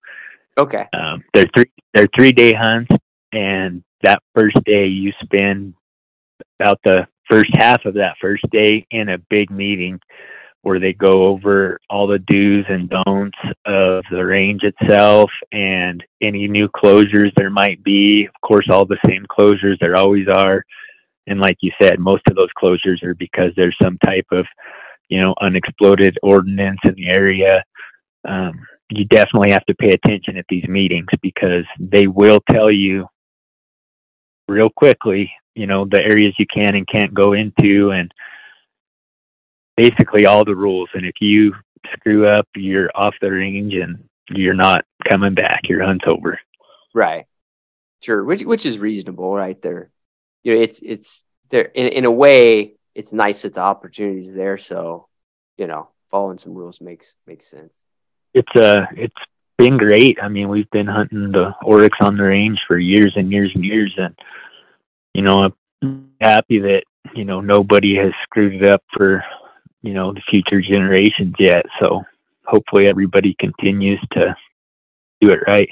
[0.59, 0.87] Okay.
[0.93, 2.95] Um, they're three they're three day hunts,
[3.33, 5.75] and that first day you spend
[6.61, 9.99] about the first half of that first day in a big meeting
[10.67, 16.49] where they go over all the do's and don'ts of the range itself and any
[16.49, 18.27] new closures there might be.
[18.27, 20.65] Of course, all the same closures there always are.
[21.29, 24.45] And like you said, most of those closures are because there's some type of,
[25.09, 27.63] you know, unexploded ordnance in the area.
[28.29, 28.59] Um,
[28.91, 33.07] you definitely have to pay attention at these meetings because they will tell you
[34.49, 38.11] real quickly, you know, the areas you can and can't go into and
[39.77, 40.89] basically all the rules.
[40.95, 41.55] And if you
[41.93, 45.63] screw up, you're off the range and you're not coming back.
[45.65, 46.39] Your hunt's over.
[46.95, 47.27] Right.
[48.03, 48.25] Sure.
[48.25, 49.91] Which which is reasonable, right there.
[50.45, 54.59] You know, it's it's there in, in a way, it's nice that the opportunity's there.
[54.59, 55.09] So,
[55.57, 57.73] you know, following some rules makes makes sense
[58.37, 59.15] it's uh it's
[59.57, 60.19] been great.
[60.23, 63.65] I mean, we've been hunting the oryx on the range for years and years and
[63.65, 64.15] years, and
[65.15, 65.51] you know,
[65.83, 66.83] I'm happy that
[67.15, 69.25] you know nobody has screwed it up for
[69.83, 71.65] you know the future generations yet.
[71.83, 72.03] So
[72.45, 74.37] hopefully, everybody continues to
[75.21, 75.69] do it right.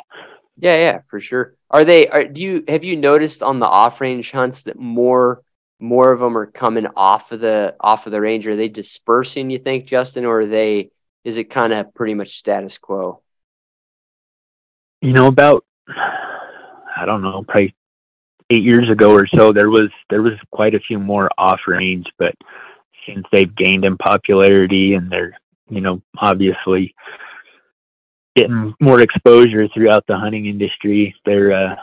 [0.57, 1.55] Yeah, yeah, for sure.
[1.71, 2.09] Are they?
[2.09, 5.43] Are, do you have you noticed on the off range hunts that more
[5.81, 8.47] more of them are coming off of the off of the range?
[8.47, 9.51] Are they dispersing?
[9.51, 10.91] You think, Justin, or are they?
[11.25, 13.21] is it kind of pretty much status quo?
[15.01, 17.75] You know, about I don't know, probably
[18.51, 22.07] eight years ago or so, there was there was quite a few more off range,
[22.19, 22.35] but
[23.07, 25.39] since they've gained in popularity and they're
[25.69, 26.95] you know obviously
[28.37, 31.77] getting more exposure throughout the hunting industry, they're uh,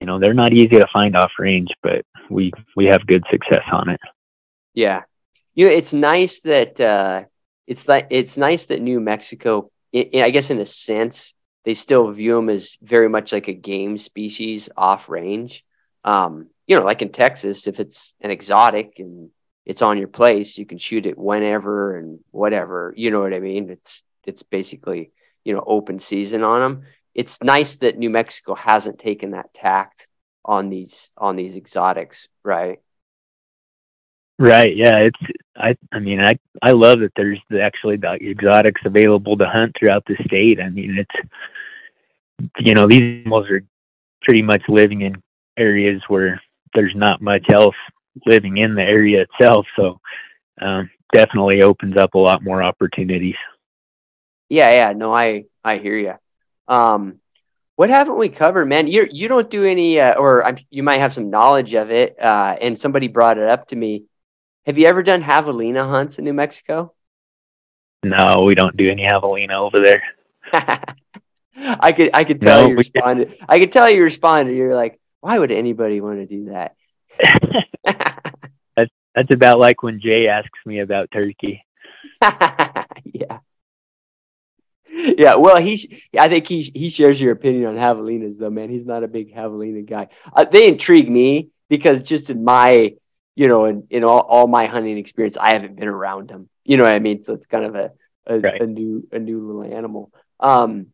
[0.00, 3.64] you know they're not easy to find off range, but we we have good success
[3.72, 4.00] on it.
[4.74, 5.02] Yeah,
[5.54, 7.24] you know it's nice that uh,
[7.66, 11.34] it's like it's nice that New Mexico, I guess, in a sense,
[11.64, 15.64] they still view them as very much like a game species off range.
[16.04, 19.30] Um, you know, like in Texas, if it's an exotic and
[19.66, 22.94] it's on your place, you can shoot it whenever and whatever.
[22.96, 23.68] You know what I mean?
[23.68, 25.10] It's it's basically
[25.44, 26.84] you know open season on them.
[27.14, 30.06] it's nice that New Mexico hasn't taken that tact
[30.44, 32.78] on these on these exotics, right?
[34.38, 34.76] Right.
[34.76, 34.98] Yeah.
[34.98, 35.18] It's
[35.56, 35.76] I.
[35.92, 40.16] I mean, I I love that there's actually the exotics available to hunt throughout the
[40.26, 40.60] state.
[40.60, 43.62] I mean, it's you know these animals are
[44.22, 45.16] pretty much living in
[45.56, 46.40] areas where
[46.74, 47.74] there's not much else
[48.24, 49.66] living in the area itself.
[49.76, 50.00] So
[50.60, 53.36] um, definitely opens up a lot more opportunities.
[54.48, 54.70] Yeah.
[54.72, 54.92] Yeah.
[54.92, 56.14] No, I I hear you.
[56.68, 57.20] Um,
[57.76, 58.86] what haven't we covered, man?
[58.86, 62.16] You you don't do any, uh, or I'm, you might have some knowledge of it.
[62.20, 64.04] Uh, and somebody brought it up to me.
[64.64, 66.92] Have you ever done javelina hunts in New Mexico?
[68.02, 70.02] No, we don't do any javelina over there.
[71.56, 73.36] I could I could tell no, you responded.
[73.48, 74.56] I could tell you responded.
[74.56, 76.76] You're like, why would anybody want to do that?
[79.16, 81.64] that's that's about like when Jay asks me about turkey.
[82.22, 83.38] yeah.
[84.88, 88.70] Yeah, well, he, I think he he shares your opinion on javelinas, though, man.
[88.70, 90.08] He's not a big javelina guy.
[90.32, 92.94] Uh, they intrigue me because just in my,
[93.34, 96.48] you know, in, in all, all my hunting experience, I haven't been around them.
[96.64, 97.22] You know what I mean?
[97.22, 97.92] So it's kind of a
[98.26, 98.60] a, right.
[98.60, 100.12] a new a new little animal.
[100.40, 100.88] Um,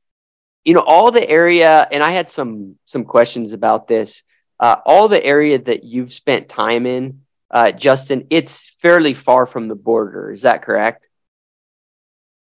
[0.65, 4.23] you know, all the area, and I had some some questions about this.
[4.61, 7.22] Uh, all the area that you've spent time in,
[7.53, 10.33] uh, Justin, it's fairly far from the border.
[10.33, 11.09] Is that correct?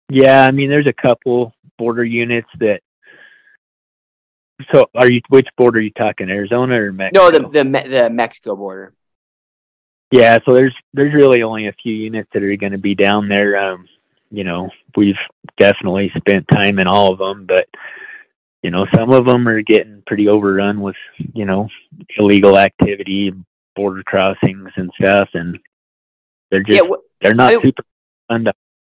[0.08, 2.80] Yeah, I mean, there's a couple border units that.
[4.74, 6.28] So, are you which border are you talking?
[6.28, 7.30] Arizona or Mexico?
[7.30, 8.92] No, the the the Mexico border.
[10.11, 13.28] Yeah, so there's there's really only a few units that are going to be down
[13.28, 13.56] there.
[13.56, 13.88] Um,
[14.30, 15.14] you know, we've
[15.58, 17.66] definitely spent time in all of them, but
[18.62, 20.96] you know, some of them are getting pretty overrun with
[21.32, 21.68] you know
[22.18, 23.32] illegal activity,
[23.77, 25.59] border crossings and stuff, and
[26.51, 27.85] they're just yeah, they're not I, super
[28.29, 28.47] fun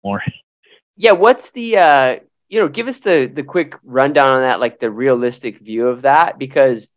[0.04, 0.22] anymore
[0.96, 2.20] yeah, what's the uh,
[2.50, 6.04] you know, give us the the quick rundown on that, like the realistic view of
[6.04, 6.90] that, because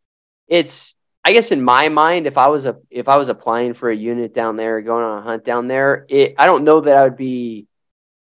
[0.48, 3.90] it's I guess in my mind, if I was a if I was applying for
[3.90, 6.96] a unit down there, going on a hunt down there, it I don't know that
[6.96, 7.66] I would be,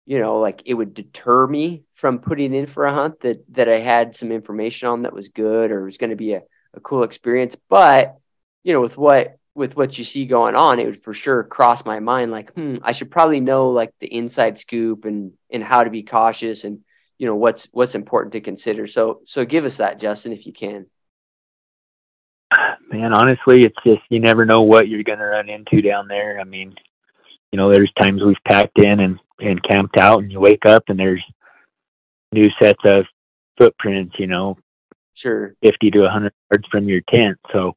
[0.07, 3.69] you know, like it would deter me from putting in for a hunt that that
[3.69, 6.43] I had some information on that was good or was going to be a,
[6.75, 7.57] a cool experience.
[7.69, 8.17] But
[8.65, 11.85] you know, with what with what you see going on, it would for sure cross
[11.85, 15.83] my mind like, hmm, I should probably know like the inside scoop and and how
[15.83, 16.79] to be cautious and
[17.19, 18.87] you know what's what's important to consider.
[18.87, 20.87] So so give us that, Justin, if you can.
[22.91, 26.41] Man, honestly, it's just you never know what you're gonna run into down there.
[26.41, 26.75] I mean,
[27.53, 30.85] you know, there's times we've packed in and and camped out, and you wake up
[30.89, 31.23] and there's
[32.33, 33.05] new sets of
[33.59, 34.15] footprints.
[34.21, 34.57] You know,
[35.15, 37.39] sure, fifty to a hundred yards from your tent.
[37.53, 37.75] So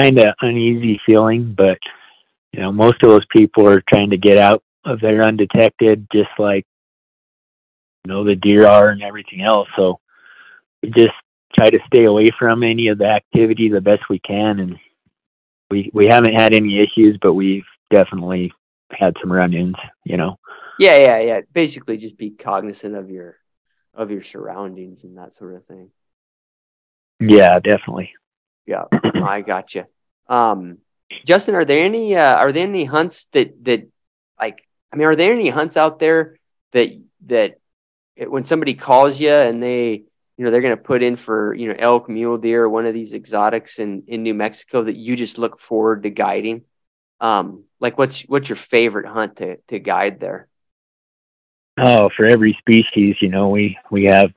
[0.00, 1.78] kind of uneasy feeling, but
[2.52, 6.30] you know, most of those people are trying to get out of there undetected, just
[6.38, 6.66] like
[8.04, 9.68] you know the deer are and everything else.
[9.76, 9.98] So
[10.82, 11.14] we just
[11.56, 14.76] try to stay away from any of the activity the best we can, and
[15.70, 18.52] we we haven't had any issues, but we've definitely
[18.90, 19.76] had some run-ins.
[20.04, 20.38] You know.
[20.78, 21.40] Yeah, yeah, yeah.
[21.52, 23.36] Basically, just be cognizant of your
[23.94, 25.90] of your surroundings and that sort of thing.
[27.20, 28.12] Yeah, definitely.
[28.66, 28.84] Yeah,
[29.24, 29.84] I got you.
[30.28, 30.78] Um,
[31.26, 33.88] Justin, are there any uh, are there any hunts that that
[34.38, 36.38] like I mean, are there any hunts out there
[36.72, 36.90] that
[37.26, 37.58] that
[38.16, 40.04] it, when somebody calls you and they
[40.36, 42.94] you know they're going to put in for you know elk, mule deer, one of
[42.94, 46.62] these exotics in in New Mexico that you just look forward to guiding?
[47.20, 50.48] Um, like what's what's your favorite hunt to to guide there?
[51.78, 54.32] Oh, for every species, you know, we we have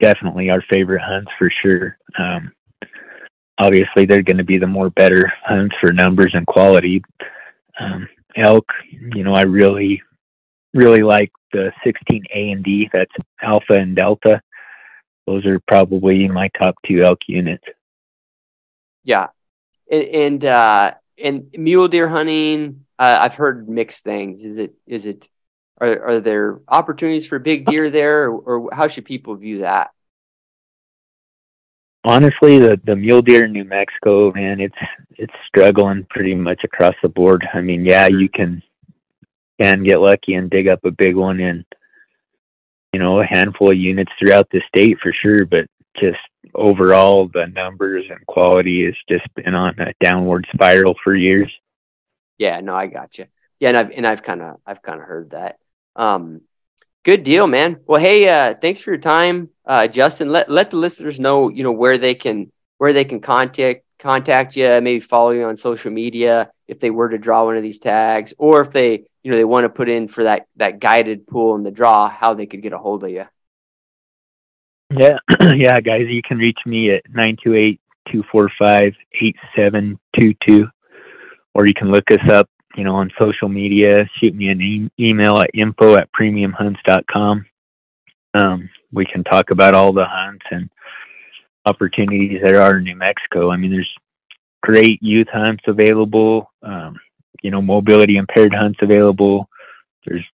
[0.00, 1.98] definitely our favorite hunts for sure.
[2.18, 2.52] Um,
[3.58, 7.02] obviously they're going to be the more better hunts for numbers and quality.
[7.78, 8.66] Um, elk,
[9.14, 10.02] you know, I really,
[10.74, 12.88] really like the 16 A and D.
[12.92, 14.40] That's Alpha and Delta.
[15.26, 17.64] Those are probably my top two elk units.
[19.04, 19.28] Yeah,
[19.90, 22.84] and and, uh, and mule deer hunting.
[22.98, 24.42] Uh, I've heard mixed things.
[24.42, 25.28] Is it is it
[25.78, 29.90] are are there opportunities for big deer there, or, or how should people view that?
[32.06, 34.78] Honestly, the the mule deer in New Mexico, man, it's
[35.16, 37.46] it's struggling pretty much across the board.
[37.52, 38.62] I mean, yeah, you can
[39.60, 41.64] can get lucky and dig up a big one in
[42.92, 45.66] you know a handful of units throughout the state for sure, but
[46.00, 46.18] just
[46.54, 51.52] overall the numbers and quality has just been on a downward spiral for years.
[52.38, 53.26] Yeah, no, I got you.
[53.58, 55.58] Yeah, and I've and I've kind of I've kind of heard that.
[55.96, 56.42] Um,
[57.06, 57.78] Good deal, man.
[57.86, 60.28] Well, hey, uh, thanks for your time, uh, Justin.
[60.28, 64.56] Let let the listeners know, you know, where they can where they can contact contact
[64.56, 67.78] you, maybe follow you on social media if they were to draw one of these
[67.78, 71.28] tags, or if they, you know, they want to put in for that that guided
[71.28, 73.26] pool in the draw, how they could get a hold of you.
[74.90, 75.18] Yeah,
[75.54, 77.04] yeah, guys, you can reach me at
[78.12, 80.68] 928-245-8722
[81.54, 84.90] or you can look us up, you know, on social media, shoot me an e-
[85.00, 87.46] email at info at premiumhunts.com.
[88.34, 90.68] Um, we can talk about all the hunts and
[91.64, 93.50] opportunities there are in New Mexico.
[93.50, 93.92] I mean, there's
[94.62, 96.96] great youth hunts available, um,
[97.42, 99.48] you know, mobility impaired hunts available.
[100.04, 100.24] There's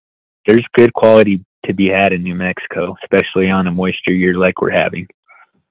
[0.45, 4.61] there's good quality to be had in New Mexico, especially on a moisture year like
[4.61, 5.07] we're having.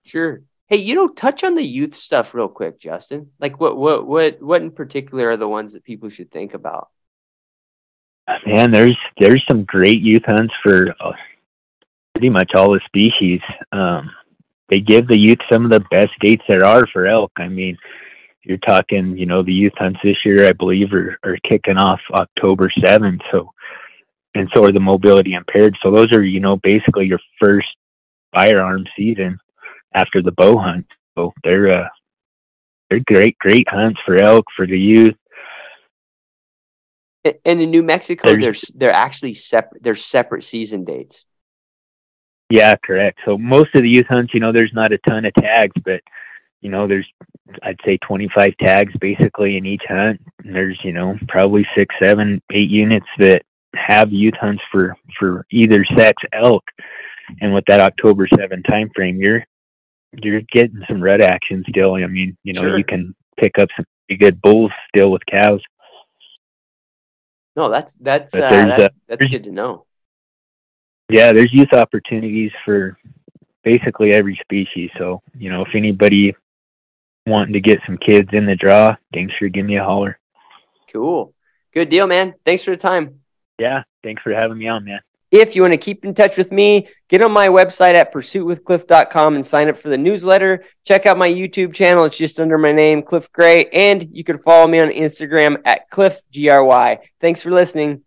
[0.05, 0.41] Sure.
[0.73, 3.29] Hey, you know, touch on the youth stuff real quick, Justin.
[3.39, 6.89] Like, what, what, what, what in particular are the ones that people should think about?
[8.47, 11.13] Man, there's there's some great youth hunts for uh,
[12.15, 13.41] pretty much all the species.
[13.71, 14.11] Um,
[14.71, 17.33] they give the youth some of the best dates there are for elk.
[17.37, 17.77] I mean,
[18.43, 22.01] you're talking, you know, the youth hunts this year, I believe, are, are kicking off
[22.15, 23.21] October 7th.
[23.31, 23.53] So,
[24.35, 25.77] and so are the mobility impaired.
[25.83, 27.69] So those are, you know, basically your first
[28.33, 29.39] firearm season
[29.95, 30.87] after the bow hunt.
[31.17, 31.89] So they're, uh,
[32.89, 35.15] they're great, great hunts for elk for the youth.
[37.25, 39.83] And in New Mexico, there's, there's they're actually separate.
[39.83, 41.25] They're separate season dates.
[42.51, 43.21] Yeah, correct.
[43.25, 46.01] So most of the youth hunts, you know, there's not a ton of tags, but
[46.61, 47.07] you know, there's
[47.63, 50.21] I'd say 25 tags basically in each hunt.
[50.45, 53.43] And there's you know probably six, seven, eight units that
[53.75, 56.65] have youth hunts for for either sex elk.
[57.41, 59.45] And with that October 7 time frame, you're
[60.13, 61.95] you're getting some red action still.
[61.95, 62.79] I mean, you know, sure.
[62.79, 63.87] you can pick up some
[64.19, 65.63] good bulls still with cows.
[67.57, 69.87] No, that's that's uh, that's, uh, that's good to know.
[71.09, 72.97] Yeah, there's youth opportunities for
[73.63, 74.91] basically every species.
[74.99, 76.35] So, you know, if anybody
[77.27, 80.19] wanting to get some kids in the draw, thanks for giving me a holler.
[80.93, 81.35] Cool.
[81.75, 82.35] Good deal, man.
[82.45, 83.21] Thanks for the time.
[83.59, 85.01] Yeah, thanks for having me on, man.
[85.33, 89.35] If you want to keep in touch with me, get on my website at pursuitwithcliff.com
[89.35, 90.65] and sign up for the newsletter.
[90.85, 92.05] Check out my YouTube channel.
[92.05, 93.65] It's just under my name, Cliff Gray.
[93.71, 96.99] And you can follow me on Instagram at Cliff, G R Y.
[97.19, 98.03] Thanks for listening.